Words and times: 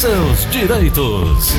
seus 0.00 0.50
direitos. 0.50 1.52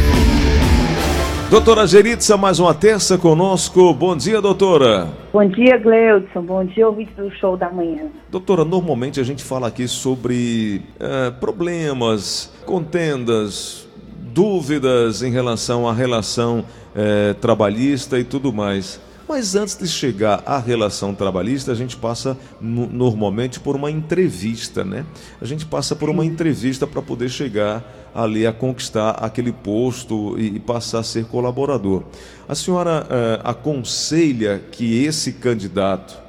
Doutora 1.52 1.86
Geritza, 1.86 2.36
mais 2.36 2.60
uma 2.60 2.74
terça 2.74 3.16
conosco. 3.16 3.94
Bom 3.94 4.18
dia, 4.18 4.42
doutora. 4.42 5.10
Bom 5.32 5.48
dia, 5.48 5.78
Gleudson. 5.78 6.42
Bom 6.42 6.66
dia, 6.66 6.88
ouvinte 6.88 7.14
do 7.14 7.30
show 7.36 7.56
da 7.56 7.70
manhã. 7.70 8.06
Doutora, 8.32 8.66
normalmente 8.66 9.20
a 9.20 9.24
gente 9.24 9.44
fala 9.44 9.68
aqui 9.68 9.88
sobre 9.88 10.82
é, 11.00 11.30
problemas, 11.30 12.52
contendas, 12.66 13.88
dúvidas 14.34 15.22
em 15.22 15.32
relação 15.32 15.88
à 15.88 15.94
relação 15.94 16.66
é, 16.96 17.36
trabalhista 17.36 18.18
e 18.18 18.24
tudo 18.24 18.52
mais. 18.52 19.00
Mas 19.32 19.56
antes 19.56 19.78
de 19.78 19.88
chegar 19.88 20.44
à 20.46 20.60
relação 20.60 21.16
trabalhista, 21.16 21.72
a 21.72 21.76
gente 21.76 21.96
passa 21.96 22.38
normalmente 22.60 23.62
por 23.62 23.78
uma 23.78 23.90
entrevista, 23.90 24.84
né? 24.84 25.06
A 25.40 25.46
gente 25.46 25.66
passa 25.66 25.96
por 25.96 26.10
uma 26.10 26.26
entrevista 26.26 26.86
para 26.86 27.02
poder 27.02 27.30
chegar 27.30 27.82
ali 28.14 28.46
a 28.46 28.54
conquistar 28.54 29.12
aquele 29.12 29.52
posto 29.52 30.38
e, 30.38 30.60
passar 30.60 31.00
a 31.00 31.04
ser 31.04 31.26
colaborador. 31.26 32.04
A 32.48 32.56
senhora 32.56 33.08
eh, 33.10 33.40
aconselha 33.44 34.62
que 34.72 35.04
esse 35.04 35.34
candidato 35.34 36.22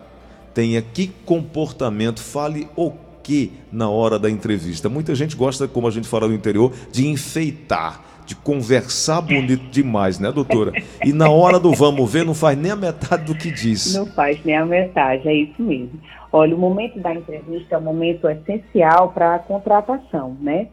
tenha 0.54 0.80
que 0.82 1.10
comportamento, 1.24 2.20
fale 2.20 2.68
o 2.76 2.92
que 3.22 3.52
na 3.70 3.88
hora 3.88 4.18
da 4.18 4.30
entrevista? 4.30 4.88
Muita 4.88 5.14
gente 5.14 5.36
gosta, 5.36 5.66
como 5.66 5.88
a 5.88 5.90
gente 5.90 6.08
fala 6.08 6.28
no 6.28 6.34
interior, 6.34 6.72
de 6.90 7.06
enfeitar 7.06 8.12
de 8.24 8.36
conversar 8.36 9.20
bonito 9.20 9.64
demais, 9.70 10.18
né, 10.18 10.30
doutora? 10.30 10.72
E 11.04 11.12
na 11.12 11.28
hora 11.28 11.58
do 11.58 11.72
vamos 11.72 12.10
ver, 12.10 12.24
não 12.24 12.34
faz 12.34 12.56
nem 12.56 12.70
a 12.70 12.76
metade 12.76 13.24
do 13.24 13.34
que 13.34 13.50
disse. 13.50 13.98
Não 13.98 14.06
faz 14.06 14.42
nem 14.44 14.56
a 14.56 14.64
metade, 14.64 15.28
é 15.28 15.34
isso 15.34 15.60
mesmo. 15.60 16.00
Olha, 16.32 16.54
o 16.54 16.58
momento 16.58 16.98
da 16.98 17.14
entrevista 17.14 17.74
é 17.74 17.78
um 17.78 17.82
momento 17.82 18.28
essencial 18.28 19.10
para 19.10 19.34
a 19.34 19.38
contratação, 19.38 20.36
né? 20.40 20.68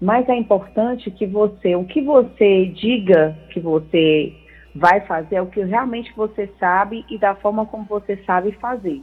Mas 0.00 0.28
é 0.28 0.34
importante 0.34 1.10
que 1.10 1.26
você, 1.26 1.74
o 1.74 1.84
que 1.84 2.00
você 2.00 2.66
diga 2.66 3.36
que 3.50 3.58
você 3.58 4.32
vai 4.74 5.00
fazer 5.00 5.36
é 5.36 5.42
o 5.42 5.46
que 5.46 5.62
realmente 5.62 6.12
você 6.14 6.48
sabe 6.58 7.04
e 7.10 7.18
da 7.18 7.34
forma 7.34 7.66
como 7.66 7.84
você 7.84 8.16
sabe 8.24 8.52
fazer, 8.52 9.02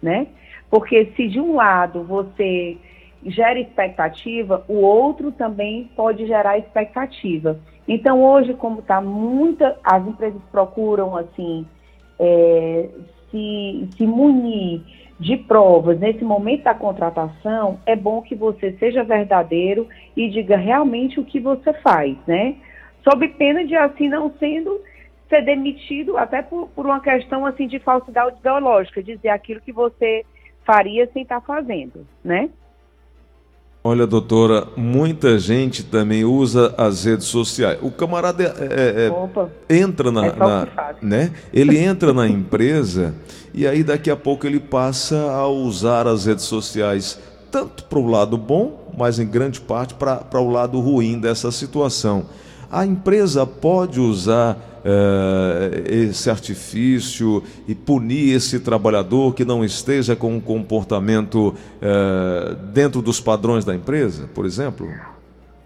né? 0.00 0.28
Porque 0.70 1.12
se 1.16 1.28
de 1.28 1.40
um 1.40 1.56
lado 1.56 2.04
você 2.04 2.78
gera 3.26 3.58
expectativa, 3.58 4.64
o 4.68 4.76
outro 4.76 5.32
também 5.32 5.90
pode 5.96 6.26
gerar 6.26 6.58
expectativa. 6.58 7.58
Então, 7.86 8.22
hoje, 8.22 8.54
como 8.54 8.80
está 8.80 9.00
muita, 9.00 9.76
as 9.82 10.06
empresas 10.06 10.40
procuram, 10.52 11.16
assim, 11.16 11.66
é, 12.18 12.88
se, 13.30 13.88
se 13.96 14.06
munir 14.06 14.82
de 15.18 15.36
provas 15.36 15.98
nesse 15.98 16.22
momento 16.22 16.64
da 16.64 16.74
contratação, 16.74 17.80
é 17.84 17.96
bom 17.96 18.22
que 18.22 18.34
você 18.34 18.72
seja 18.78 19.02
verdadeiro 19.02 19.88
e 20.16 20.28
diga 20.28 20.56
realmente 20.56 21.18
o 21.18 21.24
que 21.24 21.40
você 21.40 21.72
faz, 21.74 22.16
né? 22.26 22.56
Sob 23.02 23.26
pena 23.28 23.64
de, 23.64 23.74
assim, 23.74 24.08
não 24.08 24.32
sendo 24.38 24.80
ser 25.28 25.42
demitido, 25.42 26.16
até 26.16 26.40
por, 26.40 26.68
por 26.68 26.86
uma 26.86 27.00
questão, 27.00 27.44
assim, 27.44 27.66
de 27.66 27.78
falsidade 27.78 28.38
ideológica, 28.38 29.02
dizer 29.02 29.28
aquilo 29.30 29.60
que 29.60 29.72
você 29.72 30.24
faria 30.64 31.08
sem 31.12 31.22
estar 31.22 31.40
tá 31.40 31.46
fazendo, 31.46 32.06
né? 32.22 32.48
Olha, 33.88 34.06
doutora, 34.06 34.68
muita 34.76 35.38
gente 35.38 35.82
também 35.82 36.22
usa 36.22 36.74
as 36.76 37.06
redes 37.06 37.26
sociais. 37.26 37.78
O 37.80 37.90
camarada 37.90 38.42
é, 38.44 38.46
é, 38.46 39.72
é 39.72 39.78
entra 39.78 40.12
na, 40.12 40.26
é 40.26 40.36
na 40.36 40.68
né? 41.00 41.32
Ele 41.54 41.78
entra 41.78 42.12
na 42.12 42.28
empresa 42.28 43.14
e 43.54 43.66
aí 43.66 43.82
daqui 43.82 44.10
a 44.10 44.16
pouco 44.16 44.46
ele 44.46 44.60
passa 44.60 45.16
a 45.32 45.48
usar 45.48 46.06
as 46.06 46.26
redes 46.26 46.44
sociais 46.44 47.18
tanto 47.50 47.84
para 47.84 47.98
o 47.98 48.06
lado 48.06 48.36
bom, 48.36 48.92
mas 48.94 49.18
em 49.18 49.26
grande 49.26 49.58
parte 49.58 49.94
para 49.94 50.38
o 50.38 50.50
lado 50.50 50.78
ruim 50.80 51.18
dessa 51.18 51.50
situação. 51.50 52.26
A 52.70 52.84
empresa 52.84 53.46
pode 53.46 53.98
usar 53.98 54.77
uh, 54.88 55.92
esse 55.92 56.30
artifício 56.30 57.42
e 57.66 57.74
punir 57.74 58.34
esse 58.34 58.60
trabalhador 58.60 59.34
que 59.34 59.44
não 59.44 59.64
esteja 59.64 60.16
com 60.16 60.34
um 60.34 60.40
comportamento 60.40 61.54
uh, 61.54 62.54
dentro 62.72 63.02
dos 63.02 63.20
padrões 63.20 63.64
da 63.64 63.74
empresa, 63.74 64.28
por 64.34 64.46
exemplo? 64.46 64.88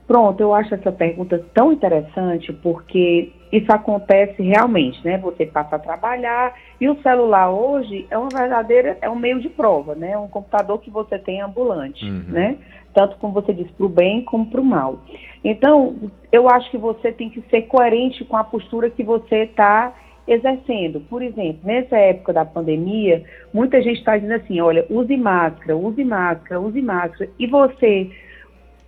Pronto, 0.07 0.41
eu 0.41 0.53
acho 0.53 0.75
essa 0.75 0.91
pergunta 0.91 1.43
tão 1.55 1.73
interessante 1.73 2.53
porque 2.53 3.33
isso 3.53 3.71
acontece 3.71 4.43
realmente, 4.43 4.99
né? 5.05 5.17
Você 5.19 5.47
passa 5.47 5.77
a 5.77 5.79
trabalhar 5.79 6.55
e 6.81 6.89
o 6.89 7.01
celular 7.03 7.51
hoje 7.51 8.07
é 8.11 8.19
uma 8.19 8.29
verdadeira, 8.29 8.99
é 9.01 9.09
um 9.09 9.15
meio 9.15 9.41
de 9.41 9.49
prova, 9.49 9.95
né? 9.95 10.17
Um 10.19 10.29
computador 10.29 10.81
que 10.81 10.91
você 10.91 11.19
tem 11.19 11.41
ambulante, 11.41 12.05
uhum. 12.05 12.25
né? 12.29 12.57
Tanto 12.95 13.17
como 13.17 13.33
você 13.33 13.53
diz, 13.53 13.71
para 13.71 13.87
o 13.87 13.89
bem 13.89 14.23
como 14.23 14.47
para 14.47 14.61
o 14.61 14.65
mal. 14.65 15.01
Então, 15.45 15.97
eu 16.31 16.49
acho 16.49 16.71
que 16.71 16.79
você 16.79 17.13
tem 17.13 17.29
que 17.29 17.43
ser 17.51 17.63
coerente 17.63 18.25
com 18.25 18.37
a 18.37 18.45
postura 18.45 18.91
que 18.91 19.03
você 19.03 19.45
está 19.45 19.95
exercendo. 20.27 21.01
Por 21.01 21.23
exemplo, 21.23 21.61
nessa 21.65 21.97
época 21.97 22.33
da 22.33 22.45
pandemia, 22.45 23.25
muita 23.53 23.83
gente 23.83 23.99
está 23.99 24.17
dizendo 24.17 24.41
assim, 24.41 24.61
olha, 24.61 24.87
use 24.89 25.17
máscara, 25.17 25.77
use 25.77 26.05
máscara, 26.05 26.61
use 26.61 26.81
máscara. 26.81 27.31
E 27.39 27.47
você, 27.47 28.11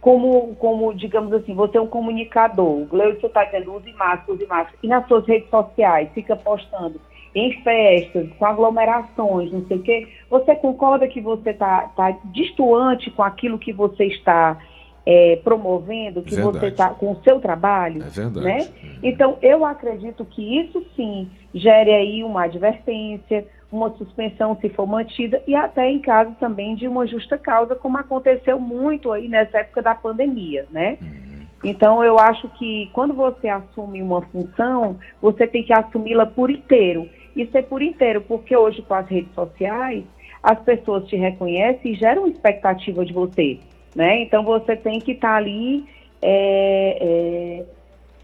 como, 0.01 0.55
como 0.57 0.95
digamos 0.95 1.33
assim, 1.33 1.55
você 1.55 1.79
é 1.79 1.81
um 1.81 1.87
comunicador, 1.87 2.83
o 2.83 2.87
Gleudson 2.87 3.27
está 3.27 3.45
dizendo 3.45 3.75
use 3.75 3.93
máscara, 3.93 4.33
use 4.33 4.47
máscara. 4.47 4.79
E 4.83 4.87
nas 4.89 5.07
suas 5.09 5.27
redes 5.27 5.51
sociais, 5.51 6.09
fica 6.15 6.37
postando 6.37 7.01
em 7.35 7.63
festas, 7.63 8.29
com 8.39 8.47
aglomerações, 8.47 9.51
não 9.53 9.67
sei 9.67 9.77
o 9.79 9.83
quê, 9.83 10.09
você 10.31 10.55
concorda 10.55 11.09
que 11.09 11.21
você 11.21 11.51
está 11.51 11.89
tá 11.97 12.17
distoante 12.27 13.11
com 13.11 13.23
aquilo 13.23 13.59
que 13.59 13.73
você 13.73 14.05
está 14.05 14.59
é, 15.07 15.37
promovendo, 15.43 16.23
que 16.23 16.35
verdade. 16.35 16.59
você 16.59 16.67
está 16.69 16.91
com 16.91 17.13
o 17.13 17.21
seu 17.23 17.41
trabalho. 17.41 18.03
É 18.03 18.09
verdade. 18.09 18.47
Né? 18.47 18.69
Então, 19.03 19.37
eu 19.43 19.65
acredito 19.65 20.25
que 20.25 20.61
isso 20.61 20.85
sim 20.97 21.29
gere 21.53 21.93
aí 21.93 22.25
uma 22.25 22.45
advertência, 22.45 23.47
uma 23.71 23.91
suspensão 23.97 24.57
se 24.61 24.69
for 24.71 24.87
mantida 24.87 25.43
e 25.47 25.55
até 25.55 25.91
em 25.91 25.99
caso 25.99 26.33
também 26.39 26.77
de 26.77 26.87
uma 26.87 27.07
justa 27.07 27.37
causa, 27.37 27.75
como 27.75 27.99
aconteceu 27.99 28.59
muito 28.59 29.11
aí 29.11 29.29
nessa 29.29 29.59
época 29.59 29.83
da 29.83 29.95
pandemia, 29.95 30.67
né? 30.71 30.97
Uhum. 31.03 31.35
Então, 31.65 32.05
eu 32.05 32.19
acho 32.19 32.49
que 32.51 32.91
quando 32.93 33.15
você 33.15 33.49
assume 33.49 34.03
uma 34.03 34.21
função, 34.23 34.99
você 35.21 35.47
tem 35.47 35.65
que 35.65 35.73
assumi-la 35.73 36.27
por 36.27 36.51
inteiro. 36.51 37.09
E 37.37 37.47
ser 37.47 37.63
por 37.65 37.83
inteiro, 37.83 38.21
porque 38.21 38.57
hoje 38.57 38.83
com 38.83 38.95
as 38.95 39.09
redes 39.09 39.33
sociais, 39.35 40.05
as 40.43 40.59
pessoas 40.61 41.07
te 41.07 41.17
reconhecem 41.17 41.93
e 41.93 41.95
geram 41.95 42.27
expectativa 42.27 43.05
de 43.05 43.13
você 43.13 43.59
né? 43.95 44.23
Então 44.23 44.43
você 44.43 44.77
tem 44.77 44.99
que 44.99 45.13
estar 45.13 45.29
tá 45.29 45.37
ali 45.37 45.85
é, 46.21 46.99
é, 47.01 47.65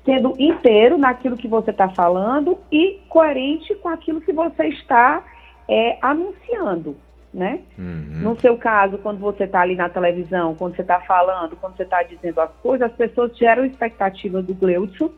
sendo 0.04 0.34
inteiro 0.38 0.99
naquilo 0.99 1.37
que 1.37 1.47
você 1.47 1.70
está 1.70 1.88
falando 1.88 2.59
e 2.72 2.99
coerente 3.09 3.75
com 3.76 3.88
aquilo 3.88 4.20
que 4.20 4.32
você 4.32 4.69
está 4.69 5.25
é, 5.69 5.99
anunciando, 6.03 6.97
né? 7.32 7.60
Uhum. 7.78 8.20
No 8.22 8.41
seu 8.41 8.56
caso, 8.56 8.99
quando 8.99 9.19
você 9.19 9.44
está 9.44 9.60
ali 9.60 9.76
na 9.76 9.88
televisão, 9.88 10.54
quando 10.56 10.75
você 10.75 10.82
está 10.82 11.00
falando, 11.00 11.56
quando 11.56 11.76
você 11.76 11.84
está 11.84 12.03
dizendo 12.03 12.41
as 12.41 12.50
coisas, 12.62 12.91
as 12.91 12.97
pessoas 12.97 13.37
geram 13.37 13.65
expectativa 13.65 14.43
do 14.43 14.54
Gleudson, 14.54 15.10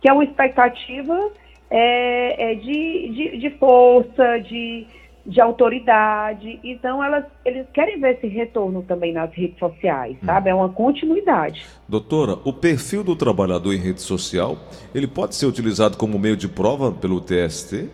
que 0.00 0.08
é 0.08 0.12
uma 0.12 0.24
expectativa 0.24 1.30
é, 1.70 2.52
é 2.52 2.54
de, 2.54 3.08
de, 3.14 3.38
de 3.38 3.50
força, 3.58 4.38
de 4.38 4.86
de 5.24 5.40
autoridade. 5.40 6.58
Então, 6.64 7.02
elas, 7.02 7.24
eles 7.44 7.66
querem 7.72 8.00
ver 8.00 8.16
esse 8.16 8.26
retorno 8.26 8.82
também 8.82 9.12
nas 9.12 9.32
redes 9.32 9.58
sociais, 9.58 10.16
hum. 10.22 10.26
sabe? 10.26 10.50
É 10.50 10.54
uma 10.54 10.68
continuidade. 10.68 11.64
Doutora, 11.88 12.38
o 12.44 12.52
perfil 12.52 13.04
do 13.04 13.14
trabalhador 13.14 13.72
em 13.72 13.78
rede 13.78 14.00
social, 14.00 14.56
ele 14.94 15.06
pode 15.06 15.34
ser 15.34 15.46
utilizado 15.46 15.96
como 15.96 16.18
meio 16.18 16.36
de 16.36 16.48
prova 16.48 16.90
pelo 16.90 17.20
TST, 17.20 17.88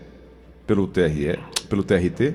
pelo 0.67 0.87
TRE, 0.87 1.39
pelo 1.69 1.83
TRT? 1.83 2.35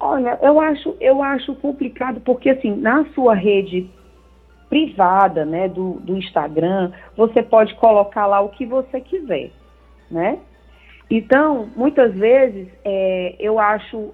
Olha, 0.00 0.38
eu 0.42 0.60
acho, 0.60 0.96
eu 1.00 1.22
acho 1.22 1.54
complicado 1.56 2.20
porque, 2.20 2.50
assim, 2.50 2.74
na 2.76 3.04
sua 3.14 3.34
rede 3.34 3.90
privada, 4.68 5.44
né, 5.44 5.66
do, 5.66 5.94
do 6.00 6.16
Instagram, 6.16 6.92
você 7.16 7.42
pode 7.42 7.74
colocar 7.76 8.26
lá 8.26 8.40
o 8.40 8.50
que 8.50 8.66
você 8.66 9.00
quiser, 9.00 9.50
né? 10.10 10.38
Então, 11.10 11.70
muitas 11.74 12.14
vezes, 12.14 12.68
é, 12.84 13.34
eu 13.38 13.58
acho 13.58 14.12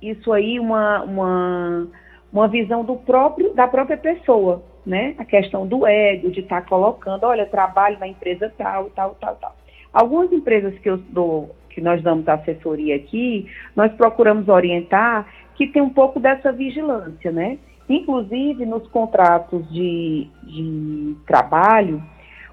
isso 0.00 0.32
aí 0.32 0.58
uma, 0.58 1.02
uma, 1.04 1.88
uma 2.32 2.48
visão 2.48 2.84
do 2.84 2.96
próprio, 2.96 3.54
da 3.54 3.66
própria 3.66 3.96
pessoa, 3.96 4.62
né? 4.84 5.14
A 5.16 5.24
questão 5.24 5.66
do 5.66 5.86
ego, 5.86 6.30
de 6.30 6.40
estar 6.40 6.62
tá 6.62 6.68
colocando, 6.68 7.24
olha, 7.24 7.46
trabalho 7.46 7.98
na 7.98 8.08
empresa 8.08 8.52
tal, 8.58 8.90
tal, 8.90 9.16
tal, 9.20 9.36
tal. 9.36 9.56
Algumas 9.92 10.32
empresas 10.32 10.76
que 10.78 10.90
eu 10.90 10.96
dou, 10.96 11.54
que 11.70 11.80
nós 11.80 12.02
damos 12.02 12.28
assessoria 12.28 12.96
aqui, 12.96 13.46
nós 13.76 13.92
procuramos 13.92 14.48
orientar 14.48 15.26
que 15.54 15.66
tem 15.66 15.82
um 15.82 15.90
pouco 15.90 16.18
dessa 16.18 16.52
vigilância, 16.52 17.30
né? 17.30 17.58
Inclusive 17.88 18.66
nos 18.66 18.86
contratos 18.88 19.70
de, 19.70 20.26
de 20.44 21.16
trabalho, 21.26 22.02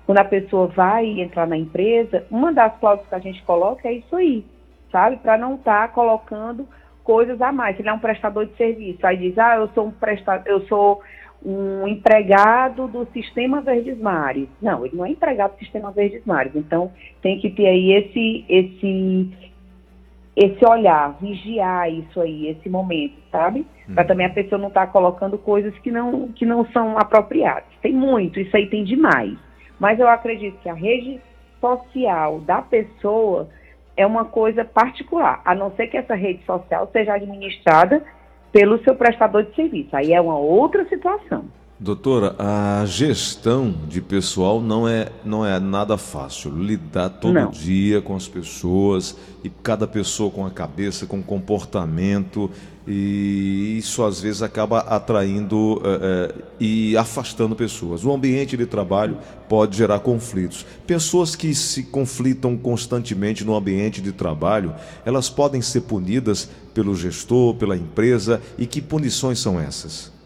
quando 0.09 0.17
a 0.17 0.25
pessoa 0.25 0.65
vai 0.65 1.05
entrar 1.21 1.45
na 1.45 1.55
empresa, 1.55 2.25
uma 2.31 2.51
das 2.51 2.75
cláusulas 2.79 3.07
que 3.07 3.13
a 3.13 3.19
gente 3.19 3.43
coloca 3.43 3.87
é 3.87 3.93
isso 3.93 4.15
aí, 4.15 4.43
sabe? 4.91 5.17
Para 5.17 5.37
não 5.37 5.53
estar 5.53 5.87
tá 5.87 5.93
colocando 5.93 6.67
coisas 7.03 7.39
a 7.39 7.51
mais. 7.51 7.75
Se 7.75 7.83
ele 7.83 7.89
é 7.89 7.93
um 7.93 7.99
prestador 7.99 8.47
de 8.47 8.57
serviço, 8.57 9.05
aí 9.05 9.17
diz, 9.17 9.37
ah, 9.37 9.57
eu 9.57 9.67
sou 9.67 9.85
um 9.85 9.91
prestador, 9.91 10.47
eu 10.47 10.61
sou 10.61 10.99
um 11.45 11.87
empregado 11.87 12.87
do 12.87 13.05
Sistema 13.13 13.61
Verdes 13.61 13.99
Mares. 13.99 14.49
Não, 14.59 14.83
ele 14.83 14.97
não 14.97 15.05
é 15.05 15.11
empregado 15.11 15.51
do 15.51 15.59
Sistema 15.59 15.91
Verdes 15.91 16.25
Mares. 16.25 16.55
Então, 16.55 16.91
tem 17.21 17.39
que 17.39 17.51
ter 17.51 17.67
aí 17.67 17.91
esse, 17.91 18.45
esse, 18.49 19.29
esse 20.35 20.65
olhar, 20.65 21.19
vigiar 21.21 21.87
isso 21.93 22.19
aí, 22.19 22.47
esse 22.47 22.67
momento, 22.67 23.13
sabe? 23.31 23.63
Hum. 23.87 23.93
Para 23.93 24.05
também 24.05 24.25
a 24.25 24.33
pessoa 24.33 24.57
não 24.57 24.69
estar 24.69 24.87
tá 24.87 24.91
colocando 24.91 25.37
coisas 25.37 25.77
que 25.77 25.91
não, 25.91 26.29
que 26.29 26.47
não 26.47 26.65
são 26.71 26.97
apropriadas. 26.97 27.69
Tem 27.79 27.93
muito, 27.93 28.39
isso 28.39 28.57
aí 28.57 28.65
tem 28.65 28.83
demais. 28.83 29.37
Mas 29.79 29.99
eu 29.99 30.09
acredito 30.09 30.59
que 30.59 30.69
a 30.69 30.73
rede 30.73 31.21
social 31.59 32.39
da 32.41 32.61
pessoa 32.61 33.49
é 33.95 34.05
uma 34.05 34.25
coisa 34.25 34.63
particular, 34.63 35.41
a 35.43 35.53
não 35.53 35.71
ser 35.71 35.87
que 35.87 35.97
essa 35.97 36.15
rede 36.15 36.43
social 36.45 36.89
seja 36.91 37.13
administrada 37.13 38.03
pelo 38.51 38.81
seu 38.83 38.95
prestador 38.95 39.43
de 39.43 39.55
serviço. 39.55 39.95
Aí 39.95 40.13
é 40.13 40.21
uma 40.21 40.37
outra 40.37 40.87
situação. 40.87 41.45
Doutora, 41.81 42.35
a 42.37 42.85
gestão 42.85 43.73
de 43.87 44.01
pessoal 44.01 44.59
não 44.59 44.85
é, 44.85 45.13
não 45.23 45.45
é 45.45 45.57
nada 45.61 45.97
fácil. 45.97 46.51
Lidar 46.51 47.07
todo 47.09 47.33
não. 47.33 47.49
dia 47.51 48.01
com 48.01 48.17
as 48.17 48.27
pessoas 48.27 49.15
e 49.45 49.49
cada 49.49 49.87
pessoa 49.87 50.29
com 50.29 50.45
a 50.45 50.51
cabeça, 50.51 51.05
com 51.05 51.23
comportamento, 51.23 52.51
e 52.85 53.77
isso 53.77 54.03
às 54.03 54.19
vezes 54.19 54.41
acaba 54.41 54.79
atraindo 54.79 55.81
é, 55.85 55.87
é, 56.01 56.43
e 56.59 56.97
afastando 56.97 57.55
pessoas. 57.55 58.03
O 58.03 58.11
ambiente 58.11 58.57
de 58.57 58.65
trabalho 58.65 59.17
pode 59.47 59.77
gerar 59.77 59.99
conflitos. 59.99 60.65
Pessoas 60.85 61.33
que 61.33 61.55
se 61.55 61.83
conflitam 61.83 62.57
constantemente 62.57 63.45
no 63.45 63.55
ambiente 63.55 64.01
de 64.01 64.11
trabalho, 64.11 64.75
elas 65.05 65.29
podem 65.29 65.61
ser 65.61 65.81
punidas 65.81 66.49
pelo 66.73 66.93
gestor, 66.93 67.55
pela 67.55 67.77
empresa, 67.77 68.41
e 68.57 68.65
que 68.65 68.81
punições 68.81 69.39
são 69.39 69.57
essas? 69.57 70.18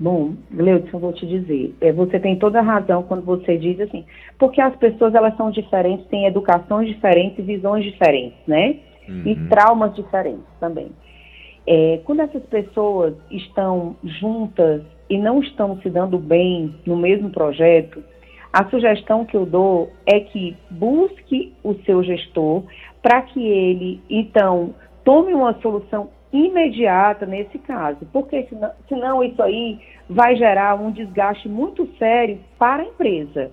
Bom, 0.00 0.32
Gleudson, 0.50 0.98
vou 0.98 1.12
te 1.12 1.26
dizer, 1.26 1.74
é, 1.78 1.92
você 1.92 2.18
tem 2.18 2.34
toda 2.36 2.58
a 2.58 2.62
razão 2.62 3.02
quando 3.02 3.22
você 3.22 3.58
diz 3.58 3.78
assim, 3.80 4.06
porque 4.38 4.58
as 4.58 4.74
pessoas 4.76 5.14
elas 5.14 5.36
são 5.36 5.50
diferentes, 5.50 6.06
têm 6.06 6.24
educações 6.24 6.88
diferentes, 6.88 7.44
visões 7.44 7.84
diferentes, 7.84 8.38
né? 8.46 8.78
Uhum. 9.06 9.22
E 9.26 9.36
traumas 9.50 9.94
diferentes 9.94 10.46
também. 10.58 10.90
É, 11.66 12.00
quando 12.04 12.20
essas 12.20 12.42
pessoas 12.44 13.14
estão 13.30 13.94
juntas 14.02 14.82
e 15.10 15.18
não 15.18 15.40
estão 15.40 15.78
se 15.82 15.90
dando 15.90 16.18
bem 16.18 16.74
no 16.86 16.96
mesmo 16.96 17.28
projeto, 17.28 18.02
a 18.50 18.64
sugestão 18.70 19.26
que 19.26 19.36
eu 19.36 19.44
dou 19.44 19.90
é 20.06 20.20
que 20.20 20.56
busque 20.70 21.52
o 21.62 21.74
seu 21.84 22.02
gestor 22.02 22.64
para 23.02 23.20
que 23.20 23.46
ele, 23.46 24.00
então, 24.08 24.74
tome 25.04 25.34
uma 25.34 25.52
solução 25.60 26.08
imediata 26.32 27.26
nesse 27.26 27.58
caso, 27.58 28.06
porque 28.12 28.44
senão, 28.44 28.70
senão 28.88 29.24
isso 29.24 29.42
aí 29.42 29.80
vai 30.08 30.36
gerar 30.36 30.80
um 30.80 30.90
desgaste 30.90 31.48
muito 31.48 31.86
sério 31.98 32.38
para 32.58 32.82
a 32.82 32.86
empresa, 32.86 33.50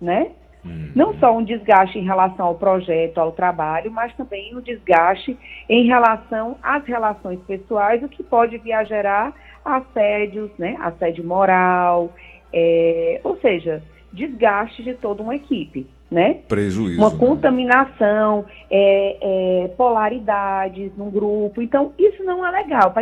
né? 0.00 0.32
Uhum. 0.64 0.90
Não 0.94 1.14
só 1.18 1.36
um 1.36 1.44
desgaste 1.44 1.98
em 1.98 2.04
relação 2.04 2.46
ao 2.46 2.56
projeto, 2.56 3.18
ao 3.18 3.32
trabalho, 3.32 3.90
mas 3.90 4.14
também 4.16 4.56
um 4.56 4.60
desgaste 4.60 5.38
em 5.68 5.86
relação 5.86 6.56
às 6.62 6.84
relações 6.84 7.40
pessoais, 7.42 8.02
o 8.02 8.08
que 8.08 8.22
pode 8.22 8.58
vir 8.58 8.72
a 8.72 8.84
gerar 8.84 9.32
assédios, 9.64 10.50
né? 10.58 10.76
Assédio 10.80 11.24
moral, 11.24 12.12
é, 12.52 13.20
ou 13.22 13.36
seja, 13.38 13.82
desgaste 14.12 14.82
de 14.82 14.94
toda 14.94 15.22
uma 15.22 15.36
equipe 15.36 15.86
né? 16.10 16.38
Prejuízo. 16.48 17.00
Uma 17.00 17.10
né? 17.10 17.16
contaminação, 17.18 18.44
é, 18.70 19.16
é, 19.20 19.68
polaridades 19.76 20.90
num 20.96 21.10
grupo. 21.10 21.60
Então, 21.60 21.92
isso 21.98 22.24
não 22.24 22.46
é 22.46 22.50
legal 22.50 22.94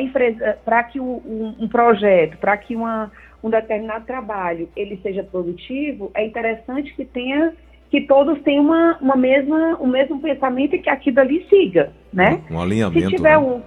para 0.65 0.85
que 0.85 1.01
um, 1.01 1.55
um 1.59 1.69
projeto, 1.69 2.37
para 2.39 2.57
que 2.57 2.75
uma, 2.75 3.11
um 3.43 3.51
determinado 3.51 4.05
trabalho 4.05 4.69
ele 4.77 4.99
seja 5.03 5.23
produtivo, 5.23 6.11
é 6.15 6.27
interessante 6.27 6.95
que 6.95 7.05
tenha 7.05 7.53
que 7.89 8.01
todos 8.01 8.43
tenham 8.43 8.65
uma, 8.65 8.99
uma 9.01 9.17
mesma, 9.17 9.77
o 9.79 9.87
mesmo 9.87 10.21
pensamento 10.21 10.75
e 10.75 10.79
que 10.81 10.91
aquilo 10.91 11.21
ali 11.21 11.47
siga, 11.49 11.93
né? 12.13 12.43
Um 12.51 12.61
alinhamento. 12.61 13.09
Se 13.09 13.17
tiver 13.17 13.31
né? 13.31 13.39
um, 13.39 13.63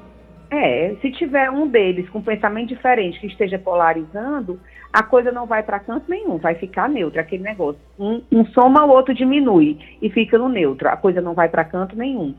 é, 0.51 0.95
se 1.01 1.11
tiver 1.11 1.49
um 1.51 1.67
deles 1.67 2.09
com 2.09 2.21
pensamento 2.21 2.69
diferente 2.69 3.19
que 3.19 3.27
esteja 3.27 3.59
polarizando, 3.59 4.59
a 4.91 5.03
coisa 5.03 5.31
não 5.31 5.45
vai 5.45 5.61
para 5.61 5.79
canto 5.79 6.09
nenhum, 6.09 6.37
vai 6.37 6.55
ficar 6.55 6.89
neutro, 6.89 7.19
aquele 7.19 7.43
negócio. 7.43 7.79
Um, 7.99 8.21
um 8.31 8.45
soma, 8.47 8.83
o 8.85 8.89
outro 8.89 9.13
diminui 9.13 9.77
e 10.01 10.09
fica 10.09 10.37
no 10.37 10.49
neutro, 10.49 10.89
a 10.89 10.97
coisa 10.97 11.21
não 11.21 11.35
vai 11.35 11.49
para 11.49 11.63
canto 11.63 11.95
nenhum. 11.95 12.33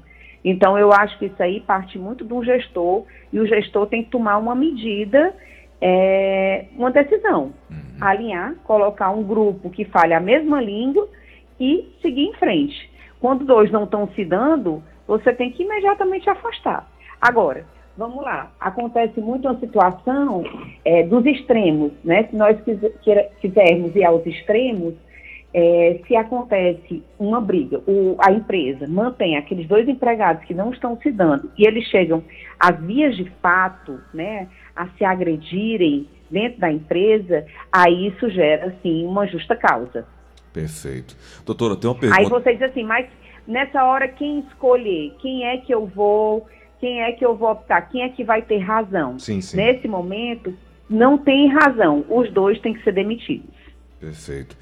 Então, 0.45 0.77
eu 0.79 0.93
acho 0.93 1.19
que 1.19 1.27
isso 1.27 1.41
aí 1.43 1.61
parte 1.61 1.99
muito 1.99 2.25
do 2.25 2.43
gestor 2.43 3.05
e 3.33 3.39
o 3.39 3.47
gestor 3.47 3.87
tem 3.87 4.03
que 4.03 4.11
tomar 4.11 4.39
uma 4.39 4.55
medida, 4.55 5.33
é, 5.81 6.65
uma 6.77 6.91
decisão. 6.91 7.53
Uhum. 7.71 7.79
Alinhar, 8.01 8.55
colocar 8.65 9.11
um 9.11 9.23
grupo 9.23 9.71
que 9.71 9.85
fale 9.85 10.15
a 10.15 10.21
mesma 10.21 10.61
língua 10.61 11.09
e 11.61 11.87
seguir 12.01 12.25
em 12.25 12.35
frente. 12.35 12.91
Quando 13.21 13.45
dois 13.45 13.71
não 13.71 13.85
estão 13.85 14.09
se 14.15 14.25
dando, 14.25 14.83
você 15.07 15.33
tem 15.33 15.53
que 15.53 15.63
imediatamente 15.63 16.29
afastar. 16.29 16.91
Agora, 17.21 17.67
vamos 18.01 18.25
lá, 18.25 18.51
acontece 18.59 19.21
muito 19.21 19.47
uma 19.47 19.61
situação 19.61 20.43
é, 20.87 21.03
dos 21.03 21.27
extremos, 21.27 21.93
né? 22.03 22.27
Se 22.31 22.35
nós 22.35 22.57
quisermos 23.43 23.95
ir 23.95 24.05
aos 24.05 24.25
extremos, 24.25 24.95
é, 25.53 26.01
se 26.07 26.17
acontece 26.17 27.03
uma 27.19 27.43
briga, 27.43 27.79
o, 27.87 28.17
a 28.19 28.33
empresa 28.33 28.89
mantém 28.89 29.37
aqueles 29.37 29.69
dois 29.69 29.87
empregados 29.87 30.43
que 30.45 30.55
não 30.55 30.73
estão 30.73 30.99
se 31.03 31.13
dando 31.13 31.51
e 31.59 31.67
eles 31.67 31.85
chegam 31.89 32.25
às 32.59 32.81
vias 32.81 33.15
de 33.17 33.31
fato, 33.43 34.01
né, 34.15 34.49
a 34.75 34.89
se 34.97 35.05
agredirem 35.05 36.09
dentro 36.31 36.59
da 36.59 36.73
empresa, 36.73 37.45
aí 37.71 38.07
isso 38.07 38.31
gera, 38.31 38.75
sim, 38.83 39.05
uma 39.05 39.27
justa 39.27 39.55
causa. 39.55 40.07
Perfeito. 40.55 41.15
Doutora, 41.45 41.77
tem 41.77 41.91
uma 41.91 41.99
pergunta. 41.99 42.19
Aí 42.19 42.27
você 42.29 42.55
diz 42.55 42.63
assim, 42.63 42.83
mas 42.83 43.07
nessa 43.47 43.85
hora 43.85 44.09
quem 44.09 44.41
escolher? 44.41 45.15
Quem 45.21 45.45
é 45.45 45.59
que 45.59 45.75
eu 45.75 45.85
vou 45.87 46.47
quem 46.81 47.03
é 47.03 47.13
que 47.13 47.25
eu 47.25 47.37
vou 47.37 47.51
optar, 47.51 47.83
quem 47.83 48.03
é 48.03 48.09
que 48.09 48.25
vai 48.25 48.41
ter 48.41 48.59
razão. 48.59 49.19
Sim, 49.19 49.41
sim. 49.41 49.57
Nesse 49.57 49.87
momento, 49.87 50.55
não 50.89 51.19
tem 51.19 51.49
razão, 51.49 52.05
os 52.09 52.33
dois 52.33 52.59
têm 52.61 52.73
que 52.73 52.83
ser 52.83 52.93
demitidos. 52.93 53.51
Perfeito. 54.01 54.57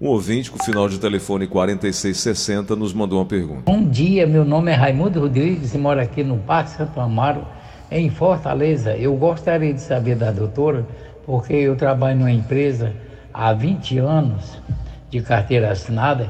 Um 0.00 0.08
ouvinte 0.08 0.50
com 0.50 0.62
final 0.62 0.88
de 0.88 0.98
telefone 0.98 1.46
4660 1.46 2.74
nos 2.74 2.92
mandou 2.92 3.20
uma 3.20 3.24
pergunta. 3.24 3.62
Bom 3.64 3.88
dia, 3.88 4.26
meu 4.26 4.44
nome 4.44 4.72
é 4.72 4.74
Raimundo 4.74 5.20
Rodrigues 5.20 5.72
e 5.72 5.78
moro 5.78 6.00
aqui 6.00 6.24
no 6.24 6.38
Parque 6.38 6.70
Santo 6.70 6.98
Amaro, 6.98 7.46
em 7.90 8.10
Fortaleza. 8.10 8.96
Eu 8.96 9.14
gostaria 9.14 9.72
de 9.72 9.80
saber 9.80 10.16
da 10.16 10.32
doutora, 10.32 10.84
porque 11.24 11.54
eu 11.54 11.76
trabalho 11.76 12.18
numa 12.18 12.32
empresa 12.32 12.92
há 13.32 13.52
20 13.52 13.98
anos 13.98 14.60
de 15.08 15.22
carteira 15.22 15.70
assinada 15.70 16.28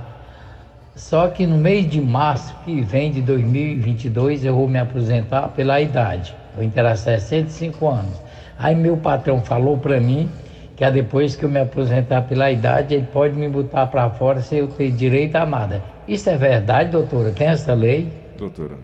só 0.96 1.28
que 1.28 1.44
no 1.44 1.58
mês 1.58 1.90
de 1.90 2.00
março 2.00 2.56
que 2.64 2.80
vem 2.80 3.10
de 3.10 3.20
2022 3.20 4.44
eu 4.44 4.54
vou 4.54 4.68
me 4.68 4.78
aposentar 4.78 5.48
pela 5.48 5.80
idade. 5.80 6.34
Vou 6.54 6.62
interar 6.62 6.96
65 6.96 7.88
anos. 7.88 8.22
Aí 8.56 8.76
meu 8.76 8.96
patrão 8.96 9.40
falou 9.40 9.76
para 9.76 10.00
mim 10.00 10.30
que 10.76 10.88
depois 10.90 11.34
que 11.34 11.44
eu 11.44 11.48
me 11.48 11.60
aposentar 11.60 12.22
pela 12.22 12.50
idade, 12.50 12.94
ele 12.94 13.06
pode 13.12 13.34
me 13.34 13.48
botar 13.48 13.86
para 13.86 14.08
fora 14.10 14.40
se 14.40 14.56
eu 14.56 14.68
ter 14.68 14.90
direito 14.92 15.36
a 15.36 15.46
nada. 15.46 15.82
Isso 16.06 16.30
é 16.30 16.36
verdade, 16.36 16.90
doutora? 16.90 17.32
Tem 17.32 17.48
essa 17.48 17.74
lei? 17.74 18.08
Doutora. 18.36 18.76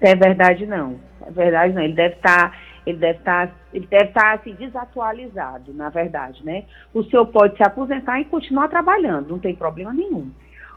É 0.00 0.14
verdade 0.14 0.66
não. 0.66 0.96
É 1.26 1.30
verdade 1.30 1.74
não. 1.74 1.82
Ele 1.82 1.94
deve 1.94 2.14
estar 2.14 2.50
tá, 2.50 2.56
ele 2.86 2.98
deve 2.98 3.18
estar 3.18 3.46
tá, 3.48 3.54
ele 3.72 3.86
deve 3.86 4.04
estar 4.04 4.20
tá, 4.20 4.32
assim 4.34 4.54
desatualizado, 4.54 5.72
na 5.74 5.88
verdade, 5.88 6.44
né? 6.44 6.64
O 6.92 7.02
senhor 7.04 7.26
pode 7.26 7.56
se 7.56 7.62
aposentar 7.62 8.20
e 8.20 8.24
continuar 8.26 8.68
trabalhando, 8.68 9.30
não 9.30 9.38
tem 9.38 9.54
problema 9.54 9.92
nenhum. 9.92 10.30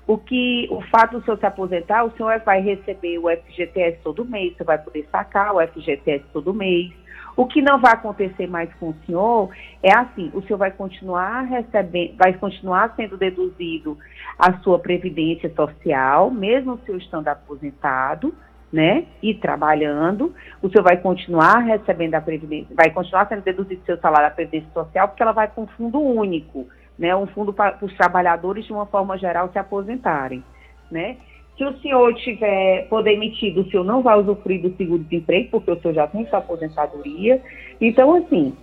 O 0.07 0.17
que 0.17 0.67
o 0.71 0.81
fato 0.83 1.19
do 1.19 1.25
senhor 1.25 1.37
se 1.37 1.45
aposentar, 1.45 2.05
o 2.05 2.11
senhor 2.11 2.39
vai 2.45 2.61
receber 2.61 3.19
o 3.19 3.29
FGTS 3.29 3.99
todo 4.01 4.23
mês, 4.23 4.55
você 4.55 4.63
vai 4.63 4.77
poder 4.77 5.05
sacar 5.11 5.53
o 5.53 5.59
FGTS 5.67 6.23
todo 6.31 6.53
mês. 6.53 6.93
O 7.35 7.45
que 7.45 7.61
não 7.61 7.79
vai 7.79 7.91
acontecer 7.93 8.47
mais 8.47 8.73
com 8.75 8.89
o 8.89 8.95
senhor 9.05 9.49
é 9.83 9.93
assim, 9.93 10.31
o 10.33 10.41
senhor 10.41 10.57
vai 10.57 10.71
continuar 10.71 11.41
recebendo, 11.41 12.15
vai 12.17 12.33
continuar 12.33 12.95
sendo 12.95 13.17
deduzido 13.17 13.97
a 14.39 14.53
sua 14.59 14.79
previdência 14.79 15.53
social, 15.53 16.31
mesmo 16.31 16.73
o 16.73 16.79
senhor 16.79 16.97
estando 16.97 17.27
aposentado, 17.27 18.33
né, 18.71 19.05
e 19.21 19.33
trabalhando, 19.33 20.33
o 20.61 20.69
senhor 20.69 20.83
vai 20.83 20.97
continuar 20.97 21.59
recebendo 21.59 22.15
a 22.15 22.21
previdência, 22.21 22.75
vai 22.75 22.89
continuar 22.89 23.27
sendo 23.27 23.41
deduzido 23.41 23.81
seu 23.85 23.97
salário 23.97 24.29
da 24.29 24.35
previdência 24.35 24.69
social, 24.73 25.07
porque 25.07 25.23
ela 25.23 25.31
vai 25.31 25.47
para 25.47 25.63
um 25.63 25.67
fundo 25.67 25.99
único 25.99 26.67
né, 26.97 27.15
um 27.15 27.27
fundo 27.27 27.53
para 27.53 27.77
os 27.81 27.93
trabalhadores, 27.95 28.65
de 28.65 28.73
uma 28.73 28.85
forma 28.85 29.17
geral, 29.17 29.49
se 29.51 29.59
aposentarem. 29.59 30.43
Né? 30.91 31.17
Se 31.57 31.63
o 31.63 31.77
senhor 31.79 32.13
tiver, 32.15 32.87
for 32.87 33.03
demitido, 33.03 33.61
o 33.61 33.69
senhor 33.69 33.83
não 33.83 34.01
vai 34.01 34.19
usufruir 34.19 34.61
do 34.61 34.75
seguro-desemprego, 34.75 35.49
porque 35.51 35.71
o 35.71 35.81
senhor 35.81 35.93
já 35.93 36.07
tem 36.07 36.27
sua 36.27 36.39
aposentadoria. 36.39 37.41
Então, 37.81 38.15
assim, 38.15 38.55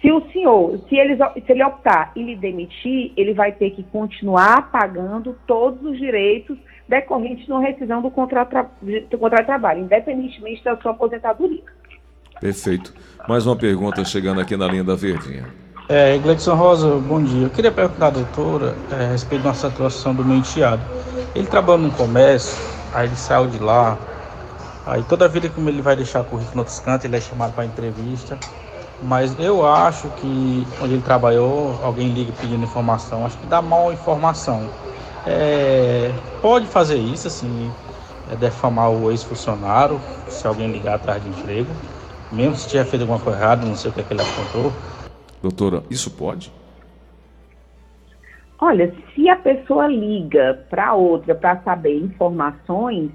se 0.00 0.12
o 0.12 0.20
senhor, 0.30 0.78
se 0.88 0.96
ele, 0.96 1.16
se 1.16 1.52
ele 1.52 1.64
optar 1.64 2.12
e 2.14 2.22
lhe 2.22 2.36
demitir, 2.36 3.12
ele 3.16 3.34
vai 3.34 3.52
ter 3.52 3.70
que 3.70 3.82
continuar 3.84 4.70
pagando 4.70 5.36
todos 5.46 5.82
os 5.82 5.98
direitos 5.98 6.56
decorrentes 6.88 7.48
na 7.48 7.58
rescisão 7.58 8.00
do 8.00 8.10
contrato, 8.10 8.54
do 9.10 9.18
contrato 9.18 9.40
de 9.40 9.46
trabalho, 9.46 9.80
independentemente 9.80 10.62
da 10.62 10.76
sua 10.76 10.92
aposentadoria. 10.92 11.62
Perfeito. 12.40 12.94
Mais 13.28 13.46
uma 13.46 13.56
pergunta 13.56 14.04
chegando 14.04 14.40
aqui 14.40 14.56
na 14.56 14.68
linha 14.68 14.84
da 14.84 14.94
Verdinha. 14.94 15.65
É, 15.88 16.18
Gleidson 16.18 16.56
Rosa, 16.56 16.96
bom 16.96 17.22
dia. 17.22 17.44
Eu 17.44 17.50
queria 17.50 17.70
perguntar 17.70 18.08
à 18.08 18.10
doutora 18.10 18.74
é, 18.90 19.04
a 19.04 19.08
respeito 19.10 19.42
da 19.42 19.54
situação 19.54 20.12
do 20.12 20.24
meu 20.24 20.36
enteado. 20.36 20.82
Ele 21.32 21.46
trabalha 21.46 21.78
no 21.78 21.92
comércio, 21.92 22.58
aí 22.92 23.06
ele 23.06 23.14
saiu 23.14 23.46
de 23.46 23.60
lá, 23.60 23.96
aí 24.84 25.04
toda 25.04 25.28
vida 25.28 25.48
que 25.48 25.60
ele 25.60 25.80
vai 25.80 25.94
deixar 25.94 26.24
currículo 26.24 26.56
no 26.56 26.60
outros 26.62 26.80
cantos, 26.80 27.04
ele 27.04 27.16
é 27.16 27.20
chamado 27.20 27.52
para 27.54 27.64
entrevista. 27.64 28.36
Mas 29.00 29.38
eu 29.38 29.64
acho 29.64 30.08
que 30.20 30.66
onde 30.82 30.94
ele 30.94 31.02
trabalhou, 31.02 31.78
alguém 31.84 32.08
liga 32.08 32.32
pedindo 32.32 32.64
informação, 32.64 33.24
acho 33.24 33.38
que 33.38 33.46
dá 33.46 33.62
mal 33.62 33.92
informação. 33.92 34.68
É, 35.24 36.10
pode 36.42 36.66
fazer 36.66 36.96
isso, 36.96 37.28
assim, 37.28 37.70
é 38.28 38.34
defamar 38.34 38.90
o 38.90 39.12
ex-funcionário, 39.12 40.00
se 40.28 40.48
alguém 40.48 40.66
ligar 40.72 40.96
atrás 40.96 41.22
de 41.22 41.28
emprego, 41.28 41.70
mesmo 42.32 42.56
se 42.56 42.66
tiver 42.66 42.84
feito 42.86 43.02
alguma 43.02 43.20
coisa 43.20 43.38
errada, 43.38 43.64
não 43.64 43.76
sei 43.76 43.92
o 43.92 43.94
que, 43.94 44.00
é 44.00 44.02
que 44.02 44.12
ele 44.12 44.22
apontou. 44.22 44.72
Doutora, 45.42 45.82
isso 45.90 46.10
pode? 46.10 46.52
Olha, 48.58 48.92
se 49.14 49.28
a 49.28 49.36
pessoa 49.36 49.86
liga 49.86 50.64
para 50.70 50.94
outra 50.94 51.34
para 51.34 51.60
saber 51.62 51.98
informações, 51.98 53.10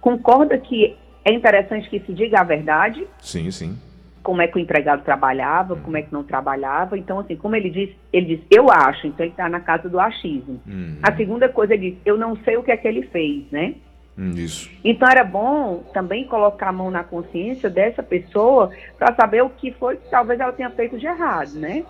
concorda 0.00 0.56
que 0.58 0.96
é 1.24 1.32
interessante 1.32 1.90
que 1.90 2.00
se 2.00 2.14
diga 2.14 2.40
a 2.40 2.44
verdade? 2.44 3.06
Sim, 3.20 3.50
sim. 3.50 3.78
Como 4.22 4.40
é 4.40 4.48
que 4.48 4.56
o 4.56 4.60
empregado 4.60 5.04
trabalhava, 5.04 5.76
como 5.76 5.96
é 5.96 6.02
que 6.02 6.12
não 6.12 6.24
trabalhava. 6.24 6.98
Então, 6.98 7.20
assim, 7.20 7.36
como 7.36 7.54
ele 7.54 7.70
diz, 7.70 7.90
ele 8.12 8.36
diz, 8.36 8.46
eu 8.50 8.70
acho, 8.70 9.06
então 9.06 9.24
ele 9.24 9.32
está 9.32 9.48
na 9.48 9.60
casa 9.60 9.88
do 9.88 10.00
achismo. 10.00 10.60
Uhum. 10.66 10.98
A 11.02 11.14
segunda 11.14 11.48
coisa, 11.48 11.74
ele 11.74 11.90
diz, 11.90 12.00
eu 12.04 12.16
não 12.16 12.36
sei 12.38 12.56
o 12.56 12.62
que 12.62 12.72
é 12.72 12.76
que 12.76 12.88
ele 12.88 13.02
fez, 13.08 13.44
né? 13.52 13.74
Isso. 14.18 14.70
Então 14.82 15.08
era 15.08 15.22
bom 15.22 15.84
também 15.92 16.24
colocar 16.24 16.68
a 16.68 16.72
mão 16.72 16.90
na 16.90 17.04
consciência 17.04 17.68
dessa 17.68 18.02
pessoa 18.02 18.70
para 18.98 19.14
saber 19.14 19.42
o 19.42 19.50
que 19.50 19.70
foi 19.72 19.96
que 19.96 20.08
talvez 20.08 20.40
ela 20.40 20.52
tenha 20.52 20.70
feito 20.70 20.98
de 20.98 21.06
errado, 21.06 21.52
né? 21.54 21.84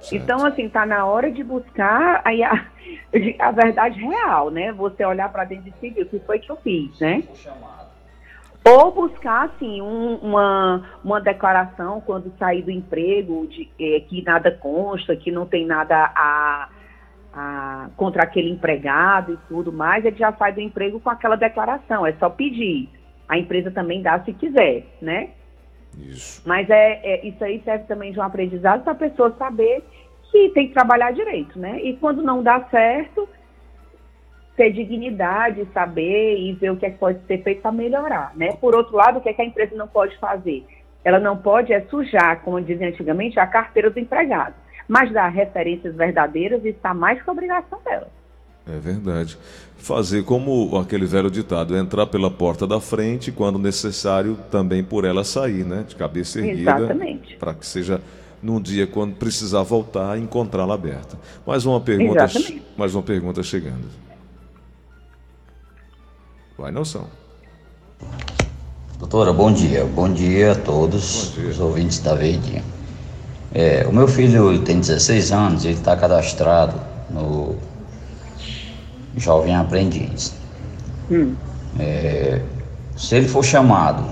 Certo. 0.00 0.16
Então, 0.16 0.44
assim, 0.44 0.68
tá 0.68 0.84
na 0.84 1.06
hora 1.06 1.30
de 1.30 1.44
buscar 1.44 2.20
aí 2.24 2.42
a, 2.42 2.66
a 3.38 3.50
verdade 3.52 4.00
real, 4.00 4.50
né? 4.50 4.72
Você 4.72 5.04
olhar 5.04 5.30
para 5.30 5.44
dentro 5.44 5.64
de 5.64 5.74
si 5.78 5.94
e 5.96 6.02
o 6.02 6.06
que 6.06 6.18
foi 6.20 6.40
que 6.40 6.50
eu 6.50 6.56
fiz, 6.56 6.98
né? 6.98 7.22
Ou 8.64 8.92
buscar, 8.92 9.46
assim, 9.46 9.80
um, 9.80 10.16
uma, 10.16 10.88
uma 11.04 11.20
declaração 11.20 12.00
quando 12.00 12.32
sair 12.38 12.62
do 12.62 12.70
emprego 12.70 13.46
de 13.48 13.68
é, 13.78 14.00
que 14.00 14.22
nada 14.22 14.52
consta, 14.52 15.16
que 15.16 15.32
não 15.32 15.46
tem 15.46 15.66
nada 15.66 15.96
a, 15.96 16.41
contra 17.96 18.22
aquele 18.22 18.50
empregado 18.50 19.34
e 19.34 19.48
tudo 19.48 19.72
mais, 19.72 20.04
ele 20.04 20.16
já 20.16 20.32
sai 20.32 20.52
do 20.52 20.60
emprego 20.60 21.00
com 21.00 21.10
aquela 21.10 21.36
declaração, 21.36 22.06
é 22.06 22.12
só 22.14 22.28
pedir. 22.28 22.88
A 23.28 23.38
empresa 23.38 23.70
também 23.70 24.02
dá 24.02 24.20
se 24.20 24.32
quiser, 24.32 24.84
né? 25.00 25.30
Isso. 25.96 26.42
Mas 26.46 26.68
é, 26.70 27.00
é 27.02 27.26
isso 27.26 27.42
aí 27.44 27.62
serve 27.64 27.84
também 27.84 28.12
de 28.12 28.18
um 28.18 28.22
aprendizado 28.22 28.82
para 28.82 28.92
a 28.92 28.96
pessoa 28.96 29.34
saber 29.38 29.84
que 30.30 30.48
tem 30.50 30.68
que 30.68 30.74
trabalhar 30.74 31.12
direito, 31.12 31.58
né? 31.58 31.80
E 31.82 31.96
quando 31.96 32.22
não 32.22 32.42
dá 32.42 32.60
certo, 32.70 33.28
ter 34.56 34.72
dignidade, 34.72 35.66
saber 35.72 36.38
e 36.38 36.52
ver 36.52 36.70
o 36.70 36.76
que, 36.76 36.86
é 36.86 36.90
que 36.90 36.98
pode 36.98 37.20
ser 37.26 37.42
feito 37.42 37.62
para 37.62 37.72
melhorar, 37.72 38.32
né? 38.34 38.52
Por 38.52 38.74
outro 38.74 38.96
lado, 38.96 39.18
o 39.18 39.20
que, 39.20 39.28
é 39.28 39.32
que 39.32 39.42
a 39.42 39.46
empresa 39.46 39.74
não 39.76 39.88
pode 39.88 40.16
fazer? 40.18 40.64
Ela 41.04 41.18
não 41.18 41.36
pode 41.36 41.72
é 41.72 41.80
sujar, 41.82 42.40
como 42.42 42.60
dizia 42.60 42.88
antigamente, 42.88 43.38
a 43.38 43.46
carteira 43.46 43.90
do 43.90 43.98
empregado 43.98 44.54
mas 44.88 45.12
dar 45.12 45.28
referências 45.28 45.94
verdadeiras 45.94 46.64
está 46.64 46.92
mais 46.94 47.22
que 47.22 47.30
obrigação 47.30 47.78
dela. 47.84 48.08
É 48.66 48.78
verdade. 48.78 49.36
Fazer 49.76 50.22
como 50.22 50.76
aquele 50.78 51.04
velho 51.06 51.30
ditado, 51.30 51.76
entrar 51.76 52.06
pela 52.06 52.30
porta 52.30 52.66
da 52.66 52.80
frente, 52.80 53.32
quando 53.32 53.58
necessário, 53.58 54.38
também 54.50 54.84
por 54.84 55.04
ela 55.04 55.24
sair, 55.24 55.64
né? 55.64 55.84
De 55.86 55.96
cabeça 55.96 56.38
erguida. 56.38 56.76
Exatamente. 56.78 57.36
Para 57.36 57.54
que 57.54 57.66
seja 57.66 58.00
num 58.40 58.60
dia 58.60 58.86
quando 58.86 59.14
precisar 59.14 59.62
voltar, 59.62 60.18
encontrá-la 60.18 60.74
aberta. 60.74 61.18
Mais 61.46 61.64
uma 61.64 61.80
pergunta, 61.80 62.24
Exatamente. 62.24 62.62
mais 62.76 62.94
uma 62.94 63.02
pergunta 63.02 63.42
chegando. 63.42 63.88
Vai, 66.56 66.70
Nelson. 66.70 67.08
Doutora, 68.98 69.32
bom 69.32 69.52
dia. 69.52 69.84
Bom 69.84 70.12
dia 70.12 70.52
a 70.52 70.54
todos 70.54 71.32
dia. 71.34 71.48
os 71.48 71.58
ouvintes 71.58 71.98
da 71.98 72.14
Verdinha. 72.14 72.62
É, 73.54 73.86
o 73.86 73.92
meu 73.92 74.08
filho 74.08 74.58
tem 74.62 74.80
16 74.80 75.30
anos, 75.32 75.64
ele 75.64 75.74
está 75.74 75.96
cadastrado 75.96 76.80
no 77.10 77.56
Jovem 79.16 79.54
Aprendiz. 79.54 80.34
Hum. 81.10 81.34
É, 81.78 82.40
se 82.96 83.14
ele 83.16 83.28
for 83.28 83.44
chamado, 83.44 84.04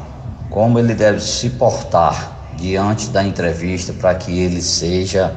como 0.50 0.78
ele 0.78 0.94
deve 0.94 1.20
se 1.20 1.50
portar 1.50 2.54
diante 2.56 3.08
da 3.10 3.24
entrevista 3.24 3.92
para 3.94 4.14
que 4.14 4.38
ele 4.38 4.60
seja 4.60 5.34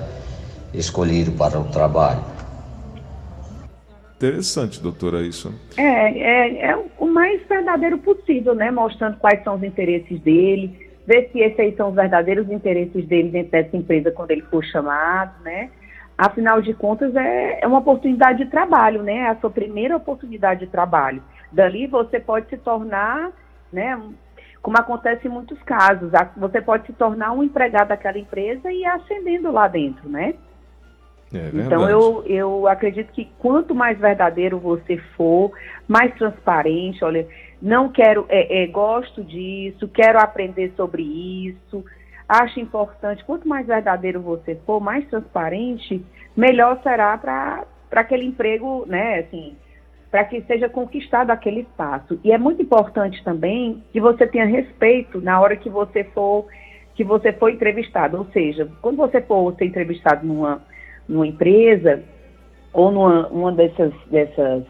escolhido 0.74 1.32
para 1.32 1.60
o 1.60 1.64
trabalho? 1.66 2.24
Interessante, 4.18 4.82
doutora, 4.82 5.22
isso. 5.22 5.54
É, 5.78 5.84
é, 5.84 6.72
é 6.72 6.84
o 6.98 7.06
mais 7.06 7.42
verdadeiro 7.48 7.98
possível, 7.98 8.56
né? 8.56 8.72
Mostrando 8.72 9.18
quais 9.18 9.44
são 9.44 9.56
os 9.56 9.64
interesses 9.64 10.20
dele, 10.22 10.83
ver 11.06 11.30
se 11.32 11.40
esses 11.40 11.60
aí 11.60 11.76
são 11.76 11.90
os 11.90 11.96
verdadeiros 11.96 12.50
interesses 12.50 13.06
dele 13.08 13.30
dentro 13.30 13.52
dessa 13.52 13.76
empresa 13.76 14.12
quando 14.12 14.32
ele 14.32 14.42
for 14.44 14.64
chamado, 14.64 15.42
né? 15.44 15.70
Afinal 16.18 16.62
de 16.62 16.74
contas, 16.74 17.16
é, 17.16 17.60
é 17.62 17.68
uma 17.68 17.80
oportunidade 17.80 18.44
de 18.44 18.50
trabalho, 18.50 19.02
né? 19.02 19.18
É 19.18 19.30
a 19.30 19.36
sua 19.36 19.50
primeira 19.50 19.98
oportunidade 19.98 20.62
de 20.62 20.68
trabalho. 20.68 21.24
Dali 21.52 21.88
você 21.88 22.20
pode 22.20 22.50
se 22.50 22.58
tornar, 22.58 23.32
né? 23.72 24.00
Como 24.62 24.78
acontece 24.78 25.28
em 25.28 25.32
muitos 25.32 25.62
casos, 25.64 26.10
você 26.38 26.62
pode 26.62 26.86
se 26.86 26.94
tornar 26.94 27.34
um 27.34 27.44
empregado 27.44 27.90
daquela 27.90 28.18
empresa 28.18 28.72
e 28.72 28.82
ir 28.82 28.86
ascendendo 28.86 29.52
lá 29.52 29.68
dentro, 29.68 30.08
né? 30.08 30.36
É 31.34 31.50
então 31.54 31.90
eu, 31.90 32.24
eu 32.28 32.68
acredito 32.68 33.12
que 33.12 33.30
quanto 33.40 33.74
mais 33.74 33.98
verdadeiro 33.98 34.60
você 34.60 34.98
for, 35.18 35.52
mais 35.88 36.14
transparente, 36.16 37.04
olha, 37.04 37.28
não 37.62 37.90
quero, 37.90 38.26
é, 38.30 38.64
é, 38.64 38.68
gosto 38.68 39.24
disso, 39.24 39.88
quero 39.88 40.20
aprender 40.20 40.74
sobre 40.76 41.02
isso, 41.02 41.84
acho 42.28 42.60
importante. 42.60 43.24
Quanto 43.26 43.48
mais 43.48 43.66
verdadeiro 43.66 44.22
você 44.22 44.56
for, 44.66 44.80
mais 44.80 45.08
transparente, 45.08 46.06
melhor 46.36 46.80
será 46.84 47.18
para 47.18 47.66
aquele 47.92 48.26
emprego, 48.26 48.86
né? 48.86 49.20
Assim, 49.20 49.56
para 50.12 50.26
que 50.26 50.42
seja 50.42 50.70
conquistado 50.70 51.32
aquele 51.32 51.62
espaço. 51.62 52.20
E 52.24 52.32
é 52.32 52.38
muito 52.38 52.62
importante 52.62 53.24
também 53.24 53.84
que 53.92 54.00
você 54.00 54.28
tenha 54.28 54.46
respeito 54.46 55.20
na 55.20 55.42
hora 55.42 55.58
que 55.58 55.70
você 55.70 56.04
for 56.04 56.46
que 56.94 57.04
você 57.04 57.34
for 57.34 57.50
entrevistado. 57.50 58.18
Ou 58.18 58.26
seja, 58.26 58.70
quando 58.82 58.98
você 58.98 59.20
for 59.22 59.56
ser 59.56 59.66
entrevistado 59.66 60.28
numa, 60.28 60.62
numa 61.08 61.28
empresa 61.28 62.04
ou 62.72 62.92
numa 62.92 63.28
uma 63.28 63.52
dessas, 63.52 63.94
dessas 64.10 64.64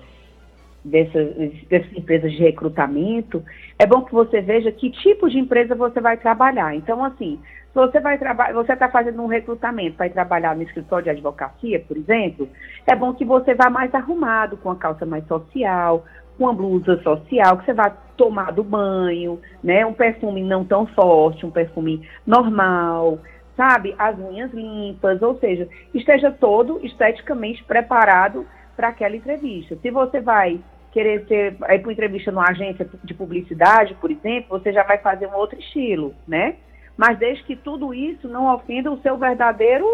dessas, 0.84 1.34
dessas 1.70 1.94
empresas 1.94 2.32
de 2.32 2.40
recrutamento, 2.40 3.44
é 3.80 3.86
bom 3.86 4.02
que 4.02 4.12
você 4.12 4.42
veja 4.42 4.72
que 4.72 4.92
tipo 4.92 5.30
de 5.30 5.40
empresa 5.40 5.76
você 5.76 6.02
vai 6.02 6.18
trabalhar. 6.18 6.76
Então, 6.76 7.04
assim, 7.04 7.40
se 7.72 7.76
você 7.76 8.00
vai 8.00 8.18
trabalhar, 8.18 8.54
você 8.54 8.74
está 8.74 8.90
fazendo 8.90 9.22
um 9.22 9.28
recrutamento, 9.28 9.98
vai 9.98 10.10
trabalhar 10.10 10.56
no 10.56 10.64
escritório 10.64 11.06
de 11.06 11.10
advocacia, 11.12 11.80
por 11.80 11.98
exemplo, 11.98 12.50
é 12.86 12.96
bom 12.96 13.14
que 13.14 13.26
você 13.26 13.56
vá 13.56 13.70
mais 13.70 13.94
arrumado, 13.96 14.58
com 14.58 14.70
a 14.70 14.76
calça 14.76 15.06
mais 15.06 15.26
social, 15.28 16.06
com 16.38 16.48
a 16.48 16.54
blusa 16.54 17.02
social, 17.02 17.58
que 17.58 17.66
você 17.66 17.74
vá 17.74 17.90
tomar 18.18 18.52
do 18.52 18.64
banho, 18.64 19.40
né? 19.64 19.86
Um 19.86 19.94
perfume 19.94 20.44
não 20.44 20.64
tão 20.64 20.86
forte, 20.88 21.46
um 21.46 21.52
perfume 21.52 22.08
normal, 22.26 23.20
sabe? 23.56 23.96
As 23.98 24.18
unhas 24.18 24.52
limpas, 24.54 25.22
ou 25.22 25.38
seja, 25.40 25.68
esteja 25.94 26.32
todo 26.32 26.80
esteticamente 26.84 27.64
preparado 27.64 28.46
para 28.76 28.90
aquela 28.90 29.16
entrevista. 29.16 29.78
Se 29.82 29.92
você 29.92 30.20
vai 30.20 30.60
querer 30.92 31.26
ser, 31.28 31.54
ir 31.54 31.80
para 31.80 31.92
entrevista 31.92 32.32
numa 32.32 32.50
agência 32.50 32.88
de 33.04 33.14
publicidade, 33.14 33.96
por 33.96 34.12
exemplo, 34.12 34.60
você 34.60 34.72
já 34.72 34.84
vai 34.84 35.00
fazer 35.00 35.28
um 35.28 35.36
outro 35.36 35.60
estilo, 35.60 36.14
né? 36.28 36.56
Mas 36.96 37.18
desde 37.18 37.44
que 37.44 37.56
tudo 37.56 37.94
isso 37.94 38.28
não 38.28 38.54
ofenda 38.54 38.92
o 38.92 39.02
seu 39.02 39.18
verdadeiro, 39.18 39.86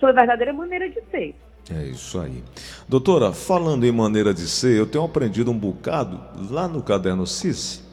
sua 0.00 0.12
verdadeira 0.12 0.52
maneira 0.52 0.88
de 0.88 1.00
ser. 1.10 1.34
É 1.70 1.82
isso 1.84 2.18
aí. 2.18 2.42
Doutora, 2.88 3.32
falando 3.32 3.84
em 3.84 3.92
maneira 3.92 4.32
de 4.32 4.48
ser, 4.48 4.76
eu 4.76 4.86
tenho 4.86 5.04
aprendido 5.04 5.50
um 5.50 5.58
bocado 5.58 6.20
lá 6.50 6.66
no 6.66 6.82
caderno 6.82 7.26
CIS. 7.26 7.86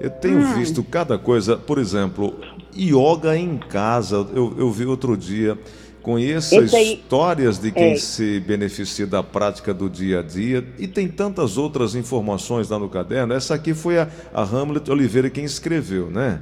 Eu 0.00 0.10
tenho 0.10 0.38
hum. 0.38 0.54
visto 0.54 0.82
cada 0.84 1.18
coisa, 1.18 1.56
por 1.56 1.78
exemplo, 1.78 2.38
yoga 2.76 3.36
em 3.36 3.56
casa. 3.56 4.26
Eu, 4.34 4.54
eu 4.58 4.70
vi 4.70 4.84
outro 4.84 5.16
dia 5.16 5.58
Conheça 6.06 6.60
aí, 6.60 6.94
histórias 6.94 7.58
de 7.58 7.72
quem 7.72 7.94
é. 7.94 7.96
se 7.96 8.38
beneficia 8.38 9.08
da 9.08 9.24
prática 9.24 9.74
do 9.74 9.90
dia 9.90 10.20
a 10.20 10.22
dia 10.22 10.64
e 10.78 10.86
tem 10.86 11.08
tantas 11.08 11.58
outras 11.58 11.96
informações 11.96 12.70
lá 12.70 12.78
no 12.78 12.88
caderno. 12.88 13.34
Essa 13.34 13.56
aqui 13.56 13.74
foi 13.74 13.98
a, 13.98 14.08
a 14.32 14.44
Hamlet 14.44 14.88
Oliveira 14.88 15.28
quem 15.28 15.44
escreveu, 15.44 16.08
né? 16.08 16.40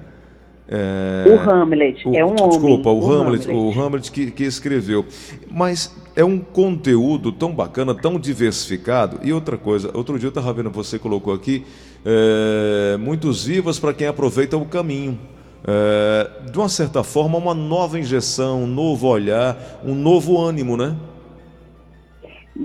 É, 0.68 1.24
o 1.26 1.50
Hamlet, 1.50 2.06
o, 2.06 2.14
é 2.14 2.22
um 2.22 2.34
desculpa, 2.34 2.90
homem. 2.90 3.02
o, 3.02 3.06
o 3.06 3.10
Hamlet, 3.10 3.48
Hamlet, 3.48 3.50
o 3.50 3.80
Hamlet 3.80 4.12
que, 4.12 4.30
que 4.32 4.44
escreveu. 4.44 5.06
Mas 5.50 5.96
é 6.14 6.22
um 6.22 6.38
conteúdo 6.38 7.32
tão 7.32 7.50
bacana, 7.50 7.94
tão 7.94 8.20
diversificado. 8.20 9.18
E 9.22 9.32
outra 9.32 9.56
coisa, 9.56 9.90
outro 9.94 10.18
dia 10.18 10.26
eu 10.26 10.28
estava 10.28 10.52
vendo, 10.52 10.68
você 10.68 10.98
colocou 10.98 11.32
aqui, 11.32 11.64
é, 12.04 12.98
muitos 12.98 13.46
vivos 13.46 13.78
para 13.78 13.94
quem 13.94 14.08
aproveita 14.08 14.58
o 14.58 14.66
caminho. 14.66 15.18
É, 15.66 16.30
de 16.50 16.58
uma 16.58 16.68
certa 16.68 17.02
forma, 17.02 17.38
uma 17.38 17.54
nova 17.54 17.98
injeção, 17.98 18.64
um 18.64 18.66
novo 18.66 19.08
olhar, 19.08 19.56
um 19.84 19.94
novo 19.94 20.38
ânimo, 20.38 20.76
né? 20.76 20.94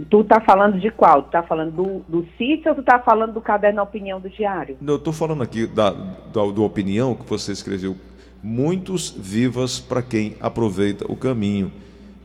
Tu 0.09 0.23
tá 0.25 0.39
falando 0.39 0.79
de 0.79 0.91
qual? 0.91 1.23
Tu 1.23 1.31
tá 1.31 1.41
falando 1.41 1.71
do, 1.71 2.01
do 2.07 2.27
CIS 2.37 2.63
ou 2.67 2.75
tu 2.75 2.83
tá 2.83 2.99
falando 2.99 3.33
do 3.33 3.41
caderno 3.41 3.81
Opinião 3.81 4.19
do 4.19 4.29
Diário? 4.29 4.77
Não, 4.79 4.93
eu 4.93 4.97
estou 4.97 5.11
falando 5.11 5.41
aqui 5.41 5.65
da, 5.65 5.89
da, 5.89 6.45
do 6.45 6.63
Opinião 6.63 7.15
que 7.15 7.27
você 7.27 7.51
escreveu. 7.51 7.95
Muitos 8.43 9.09
vivas 9.09 9.79
para 9.79 10.01
quem 10.01 10.35
aproveita 10.39 11.11
o 11.11 11.15
caminho. 11.15 11.71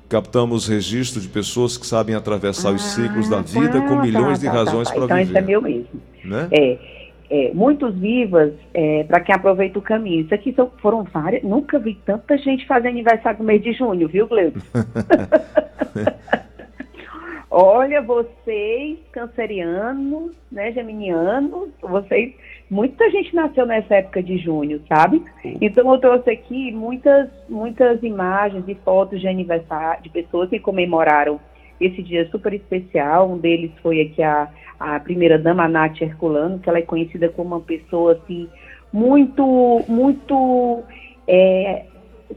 Captamos 0.08 0.68
registro 0.68 1.20
de 1.20 1.28
pessoas 1.28 1.78
que 1.78 1.86
sabem 1.86 2.14
atravessar 2.14 2.72
os 2.72 2.82
ciclos 2.82 3.30
da 3.30 3.40
vida 3.40 3.80
tá, 3.80 3.88
com 3.88 4.00
milhões 4.02 4.38
tá, 4.38 4.44
de 4.44 4.46
razões 4.46 4.88
tá, 4.88 4.94
para 4.94 5.04
então 5.04 5.16
viver. 5.16 5.30
Então, 5.30 5.30
isso 5.30 5.38
é 5.38 5.40
meu 5.40 5.62
mesmo. 5.62 6.02
Né? 6.24 6.48
É, 6.52 6.78
é, 7.34 7.50
muitos 7.52 7.92
vivas 7.98 8.52
é, 8.72 9.02
para 9.02 9.18
quem 9.18 9.34
aproveita 9.34 9.76
o 9.76 9.82
caminho. 9.82 10.20
Isso 10.20 10.32
aqui 10.32 10.52
são, 10.52 10.70
foram 10.80 11.02
várias. 11.02 11.42
Nunca 11.42 11.80
vi 11.80 11.98
tanta 12.06 12.38
gente 12.38 12.64
fazer 12.64 12.86
aniversário 12.86 13.40
no 13.40 13.44
mês 13.44 13.60
de 13.60 13.72
junho, 13.72 14.06
viu, 14.06 14.28
Gleudson? 14.28 14.60
Olha, 17.50 18.00
vocês, 18.02 18.98
cancerianos, 19.10 20.32
né, 20.50 20.70
geminianos, 20.72 21.70
vocês, 21.82 22.34
muita 22.70 23.10
gente 23.10 23.34
nasceu 23.34 23.66
nessa 23.66 23.96
época 23.96 24.22
de 24.22 24.38
junho, 24.38 24.80
sabe? 24.88 25.22
Então 25.60 25.92
eu 25.92 25.98
trouxe 25.98 26.30
aqui 26.30 26.70
muitas, 26.72 27.28
muitas 27.48 28.00
imagens 28.02 28.64
e 28.68 28.74
fotos 28.76 29.20
de 29.20 29.26
aniversário, 29.26 30.02
de 30.04 30.10
pessoas 30.10 30.50
que 30.50 30.58
comemoraram 30.58 31.40
esse 31.80 32.02
dia 32.02 32.28
super 32.30 32.52
especial. 32.52 33.30
Um 33.30 33.38
deles 33.38 33.72
foi 33.82 34.00
aqui 34.02 34.22
a, 34.22 34.48
a 34.78 34.98
primeira 35.00 35.38
dama, 35.38 35.68
Nath 35.68 36.00
Herculano, 36.00 36.58
que 36.58 36.68
ela 36.68 36.78
é 36.78 36.82
conhecida 36.82 37.28
como 37.28 37.54
uma 37.54 37.60
pessoa, 37.60 38.12
assim, 38.12 38.48
muito, 38.92 39.84
muito... 39.88 40.82
É, 41.26 41.84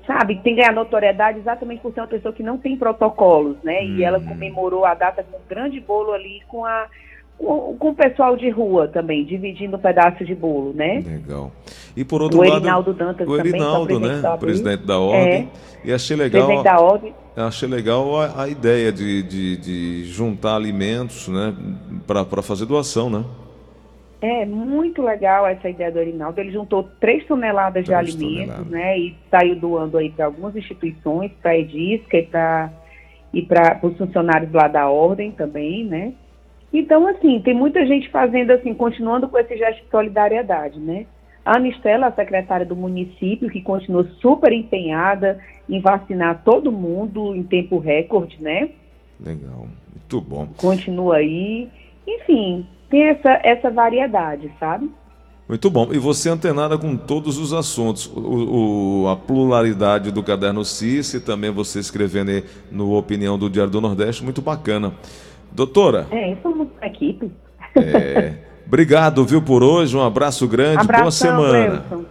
sabe, 0.06 0.39
tem 0.44 0.56
ganhar 0.56 0.74
notoriedade 0.74 1.39
exatamente 1.39 1.82
por 1.82 1.94
ser 1.94 2.01
uma 2.01 2.08
pessoa 2.08 2.34
que 2.34 2.44
não 2.44 2.58
tem 2.58 2.77
protocolos, 2.77 3.58
né? 3.63 3.82
Hum. 3.82 3.96
E 3.98 4.03
ela 4.03 4.20
comemorou 4.20 4.86
a 4.86 4.94
data 4.94 5.24
com 5.24 5.38
um 5.38 5.48
grande 5.48 5.79
bolo 5.79 6.13
ali 6.13 6.41
com 6.48 6.65
a 6.65 6.88
com, 7.38 7.77
com 7.77 7.89
o 7.89 7.96
pessoal 7.96 8.36
de 8.36 8.50
rua 8.50 8.88
também, 8.88 9.24
dividindo 9.24 9.77
um 9.77 9.79
pedaço 9.79 10.25
de 10.25 10.34
bolo, 10.34 10.74
né? 10.74 11.03
Legal. 11.06 11.51
E 11.96 12.03
por 12.03 12.22
outro 12.22 12.39
o 12.39 12.41
lado, 12.41 12.58
Erinaldo 12.58 12.94
Dantas 12.94 13.27
o 13.27 13.36
Erinaldo, 13.38 13.94
também, 13.94 14.10
né, 14.10 14.22
da 14.22 14.38
presidente 14.38 14.86
da 14.86 15.00
ordem. 15.00 15.50
É. 15.84 15.88
E 15.89 15.94
achei 15.94 16.17
legal. 16.17 16.46
Presidente 16.46 16.63
da 16.65 16.79
ordem. 16.79 17.13
Achei 17.36 17.70
legal 17.70 18.20
a, 18.20 18.44
a 18.44 18.48
ideia 18.50 18.91
de, 18.91 19.22
de, 19.22 19.58
de, 19.58 20.06
juntar 20.06 20.56
alimentos, 20.56 21.27
né, 21.27 21.56
para 22.08 22.41
fazer 22.41 22.65
doação, 22.65 23.10
né? 23.10 23.24
É 24.20 24.44
muito 24.48 25.03
legal 25.03 25.46
essa 25.46 25.70
ideia 25.70 25.91
do 25.91 26.00
Erinaldo. 26.00 26.41
Ele 26.41 26.51
juntou 26.51 26.89
3 27.00 27.27
toneladas 27.27 27.86
3 27.86 27.86
de 27.86 27.94
alimentos, 27.94 28.56
toneladas. 28.56 28.67
né? 28.67 28.98
E 28.98 29.15
saiu 29.29 29.56
doando 29.56 29.98
aí 30.00 30.10
para 30.10 30.25
algumas 30.25 30.56
instituições, 30.56 31.32
para 31.39 31.51
a 31.51 31.58
Edisca 31.58 32.17
e 32.17 32.24
para 32.24 32.72
e 33.34 33.41
para 33.41 33.79
os 33.84 33.96
funcionários 33.98 34.51
lá 34.51 34.67
da 34.67 34.89
ordem 34.89 35.32
também, 35.32 35.84
né? 35.84 36.13
Então, 36.72 37.08
assim, 37.08 37.40
tem 37.40 37.54
muita 37.54 37.86
gente 37.86 38.10
fazendo 38.10 38.52
assim, 38.52 38.74
continuando 38.74 39.28
com 39.28 39.38
esse 39.38 39.58
gesto 39.58 39.84
de 39.84 39.90
solidariedade, 39.90 40.80
né? 40.80 41.06
A 41.46 41.56
Anistela, 41.56 42.08
a 42.08 42.12
secretária 42.12 42.66
do 42.66 42.76
município, 42.76 43.50
que 43.50 43.62
continua 43.62 44.06
super 44.22 44.52
empenhada 44.52 45.40
em 45.70 45.80
vacinar 45.80 46.44
todo 46.44 46.72
mundo 46.72 47.34
em 47.34 47.44
tempo 47.44 47.80
recorde, 47.80 48.38
né? 48.42 48.70
Legal, 49.20 49.68
muito 49.94 50.22
bom. 50.22 50.48
Continua 50.58 51.18
aí. 51.18 51.70
Enfim, 52.06 52.68
tem 52.90 53.04
essa, 53.04 53.40
essa 53.44 53.70
variedade, 53.72 54.52
sabe? 54.60 54.92
Muito 55.48 55.70
bom. 55.70 55.88
E 55.94 55.98
você 55.98 56.30
antenada 56.30 56.78
com 56.78 56.98
todos 56.98 57.38
os 57.38 57.54
assuntos. 57.54 58.06
O, 58.08 59.04
o, 59.04 59.08
a 59.08 59.16
pluralidade 59.16 60.12
do 60.12 60.22
caderno 60.22 60.66
CIS 60.66 61.14
e 61.14 61.20
também 61.22 61.50
você 61.50 61.80
escrevendo 61.80 62.44
no 62.70 62.98
Opinião 62.98 63.38
do 63.38 63.50
Diário 63.50 63.72
do 63.72 63.80
Nordeste, 63.80 64.24
muito 64.24 64.42
bacana. 64.42 64.94
Doutora. 65.58 66.06
É, 66.12 66.38
somos 66.44 66.68
equipe. 66.84 67.32
É, 67.76 68.34
obrigado, 68.67 69.26
viu, 69.26 69.41
por 69.41 69.63
hoje. 69.63 69.98
Um 69.98 70.04
abraço 70.04 70.48
grande. 70.48 70.82
Abração, 70.82 71.36
Boa 71.36 71.50
semana. 71.50 71.84
Wilson. 71.89 72.06